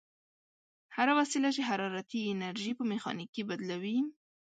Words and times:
هره 0.95 1.13
وسیله 1.19 1.49
چې 1.55 1.61
حرارتي 1.69 2.19
انرژي 2.33 2.71
په 2.79 2.83
میخانیکي 2.91 3.41
بدلوي. 3.49 3.99